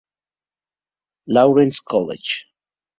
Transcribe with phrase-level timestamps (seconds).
[1.27, 2.47] Lawrence College.